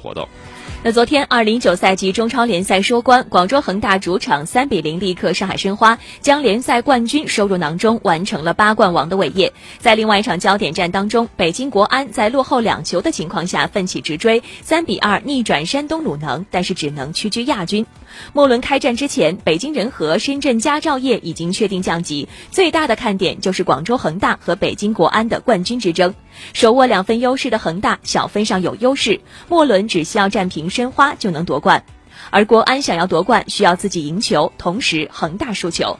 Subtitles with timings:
[0.00, 0.26] 活动。
[0.82, 9.52] 那昨天二零一九赛季中超联赛收官，广州恒大主场三比零力克上海申花，将联赛冠军收入囊中，完成了八冠王的伟业。
[9.78, 17.84] 在另外一场焦点战当中，北京国安在落后两球的情况下奋起直追，三比二逆转山东鲁能，但是只能屈居亚军。
[18.32, 26.14] 末轮开战之前，北京人和、深圳佳兆业已经确定降级，最大的看点就是广州恒大和北京国安的冠军之争。
[26.52, 31.84] 手握两分优势的恒大，小分上有优势，末轮只需要战平申花就能夺冠。
[32.30, 35.98] 而国安想要夺冠，需要自己赢球，同时恒大输球。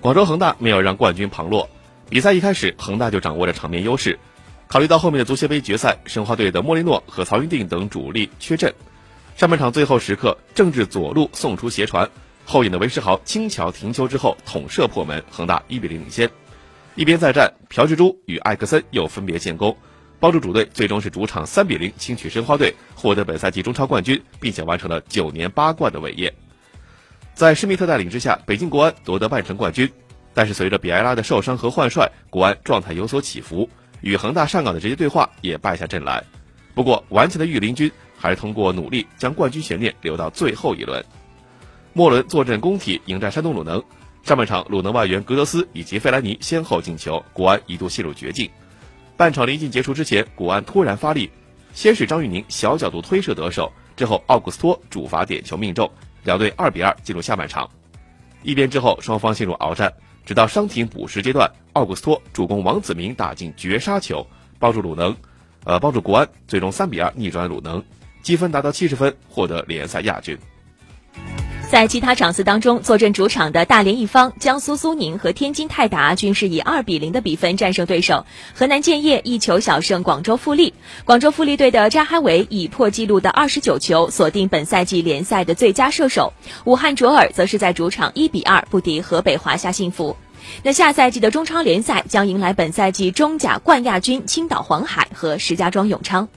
[0.00, 1.68] 广州恒大没有让冠军旁落，
[2.08, 4.18] 比赛一开始恒大就掌握着场面优势。
[4.66, 8.72] 考虑到后面的足协杯决赛，申花队的莫雷诺和曹云定等主力缺阵，
[9.36, 12.08] 上半场最后时刻，郑智左路送出斜传，
[12.44, 16.30] 后引的韦世豪轻巧停球之后捅射破门，恒大一比零领先。
[16.98, 19.76] 一边再战，朴智珠与艾克森又分别建功，
[20.18, 26.34] 帮助主队最终是主场三比零轻取申花队，获得本赛季中超冠军，并且完成了九年八冠的伟业。
[27.34, 29.88] 在施密特带领之下，北京国安夺得半程冠军。
[30.34, 36.24] 但是随着比埃拉的受伤和换帅，国安状态有所起伏，与恒大上港的直接对话也败下阵来。
[36.74, 41.00] 不过顽强的御林军还是通过努力将冠军悬念留到最后一轮。
[41.92, 43.80] 末轮坐镇工体迎战山东鲁能。
[44.28, 48.50] 上半场，鲁能外援格德斯以及费莱尼先后进球，国安一度陷入绝境。
[49.16, 51.30] 半场临近结束之前，国安突然发力，
[51.72, 55.90] 先是张玉宁小角度推射得手，之后奥古斯托主罚点球命中，
[56.24, 57.70] 两队二比二进入下半场。
[58.42, 59.90] 一边之后，双方陷入鏖战，
[60.26, 64.26] 直到伤停补时阶段，奥古斯托助攻王子明打进绝杀球，
[64.58, 65.16] 帮助鲁能，
[65.64, 67.82] 呃，帮助国安最终三比二逆转鲁能，
[68.20, 70.36] 积分达到七十分，获得联赛亚军。
[71.70, 78.24] 在其他场次当中，坐镇主场的大连一方、江苏苏宁和天津泰达均是以二比零的比分战胜对手。
[78.54, 80.72] 河南建业一球小胜广州富力，
[81.04, 86.32] 广州富力队的扎哈维以破纪录的二十九球锁定本赛季联赛的最佳射手。
[86.64, 90.16] 武汉卓尔则是在主场一比二不敌河北华夏幸福。
[90.62, 96.26] 那下赛季的中超联赛将迎来本赛季中甲冠亚军青岛黄海和石家庄永昌。